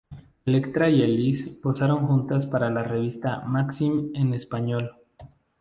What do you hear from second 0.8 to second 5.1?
y Elise posaron juntas para la revista Maxim En Español.